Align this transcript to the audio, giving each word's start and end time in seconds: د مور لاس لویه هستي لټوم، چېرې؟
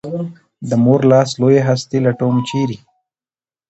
د 0.69 0.71
مور 0.83 1.01
لاس 1.11 1.29
لویه 1.41 1.63
هستي 1.69 1.97
لټوم، 2.05 2.35
چېرې؟ 2.49 2.77